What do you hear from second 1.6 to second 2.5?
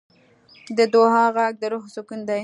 د روح سکون دی.